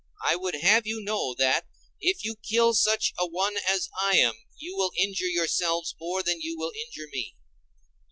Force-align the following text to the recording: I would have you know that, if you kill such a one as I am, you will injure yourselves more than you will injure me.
I 0.25 0.35
would 0.35 0.55
have 0.55 0.87
you 0.87 0.99
know 1.03 1.35
that, 1.35 1.67
if 1.99 2.25
you 2.25 2.35
kill 2.35 2.73
such 2.73 3.13
a 3.19 3.27
one 3.27 3.57
as 3.57 3.87
I 4.01 4.17
am, 4.17 4.33
you 4.57 4.75
will 4.75 4.93
injure 4.97 5.27
yourselves 5.29 5.93
more 5.99 6.23
than 6.23 6.41
you 6.41 6.57
will 6.57 6.71
injure 6.87 7.07
me. 7.13 7.35